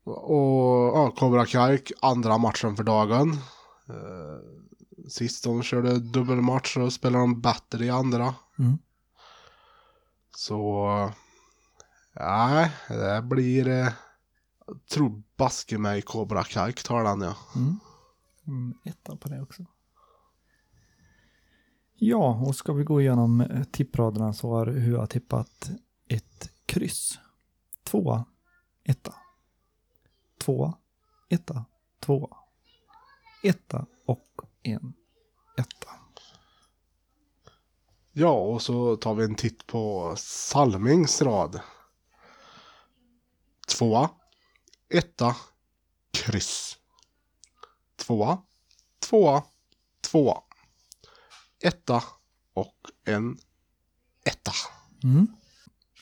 [0.05, 3.37] Och ja, Cobra Kaik, andra matchen för dagen.
[5.09, 8.35] Sist de körde dubbelmatch så spelade de bättre i andra.
[8.59, 8.79] Mm.
[10.37, 11.13] Så...
[12.13, 13.69] Nej, det blir...
[13.69, 13.89] eh,
[14.67, 17.37] Jag tror baske mig Cobra Kaik tar den ja.
[17.57, 17.81] Mm.
[18.47, 19.65] Mm, etta på det också.
[21.95, 25.71] Ja, och ska vi gå igenom eh, tippraderna så har Hua tippat
[26.09, 27.19] ett kryss.
[27.85, 28.25] Tvåa,
[28.85, 29.15] etta.
[30.39, 30.75] Tvåa,
[31.29, 31.65] etta,
[32.01, 32.37] tvåa.
[33.43, 34.95] Etta och en
[35.59, 35.89] etta.
[38.13, 41.61] Ja, och så tar vi en titt på Salmings rad.
[43.69, 44.11] Tvåa,
[44.89, 45.37] etta,
[46.11, 46.79] kryss.
[47.97, 48.43] Tvåa,
[49.09, 49.43] tvåa,
[50.01, 50.43] tvåa.
[51.63, 52.03] Etta
[52.55, 53.39] och en
[54.25, 54.53] etta.
[55.05, 55.27] Mm.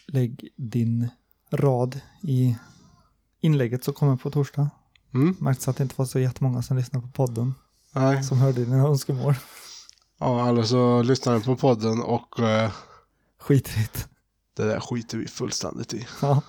[0.07, 1.09] Lägg din
[1.51, 2.57] rad i
[3.41, 4.71] inlägget som kommer på torsdag.
[5.15, 7.55] Mm, Märktes att det inte var så jättemånga som lyssnade på podden
[8.01, 8.25] nej.
[8.25, 9.35] som hörde dina önskemål.
[10.19, 12.71] Ja, eller så lyssnar ni på podden och eh,
[13.41, 14.09] Skitrigt.
[14.57, 16.07] det där skiter vi fullständigt i.
[16.23, 16.43] Ja.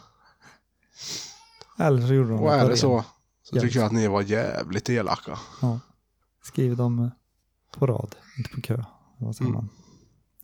[1.79, 2.77] Eller så gjorde de Och är på det ren.
[2.77, 3.03] så,
[3.43, 5.39] så tycker jag att ni var jävligt elaka.
[5.61, 5.79] Ja.
[6.43, 7.09] Skriv dem eh,
[7.79, 8.83] på rad, inte på kö.
[9.17, 9.65] Vad säger Mm.
[9.65, 9.69] man?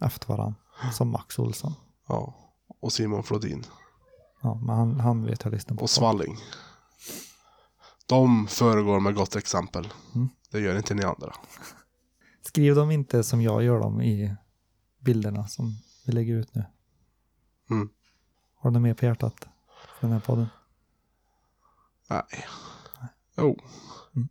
[0.09, 0.55] Efter varann.
[0.93, 1.73] Som Max Olsson.
[2.07, 2.35] Ja,
[2.81, 3.65] och Simon Flodin.
[4.41, 5.81] Ja, men han, han vet jag lyssnar på.
[5.83, 6.37] och Svalling.
[8.05, 9.93] De föregår med gott exempel.
[10.15, 10.29] Mm.
[10.51, 11.33] Det gör inte ni andra.
[12.41, 14.35] Skriv dem inte som jag gör dem i
[14.99, 16.65] bilderna som vi lägger ut nu.
[17.69, 17.89] Mm.
[18.55, 19.47] Har du något mer på hjärtat
[19.99, 20.47] för den här podden?
[22.09, 22.45] Nej.
[23.37, 23.59] Jo.
[24.15, 24.29] Mm.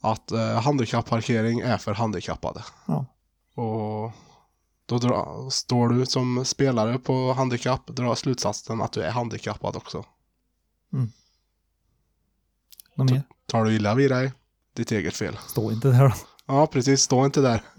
[0.00, 2.64] Att eh, handikapparkering är för handikappade.
[2.86, 3.06] Ja.
[3.54, 4.12] Och
[4.86, 10.04] då dra, står du som spelare på handikapp, dra slutsatsen att du är handikappad också.
[12.96, 13.22] Något mer?
[13.46, 14.32] Tar du illa vid dig,
[14.74, 15.38] ditt eget fel.
[15.46, 16.14] Stå inte där då.
[16.46, 17.02] Ja, precis.
[17.02, 17.64] Stå inte där.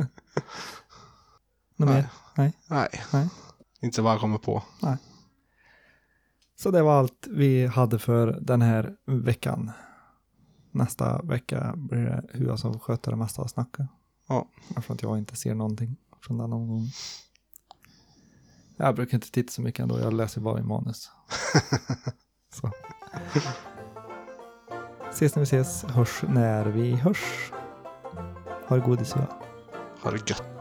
[1.76, 1.96] Något Nej.
[1.96, 2.10] mer?
[2.38, 2.54] Nej.
[2.68, 2.90] Nej.
[3.14, 3.30] Nej.
[3.82, 4.64] Inte vad jag kommer på.
[6.56, 9.72] Så det var allt vi hade för den här veckan.
[10.72, 13.88] Nästa vecka blir det Hua som sköter det mesta av snacket.
[14.28, 14.48] Ja.
[14.76, 16.90] Att jag inte ser någonting från den omgången.
[18.78, 21.12] Jag brukar inte titta så mycket ändå, jag läser bara i manus.
[22.54, 22.72] så.
[25.14, 27.52] Ses när vi ses, hörs när vi hörs.
[28.68, 29.28] Ha det godis Hua.
[30.02, 30.53] Ha det gött.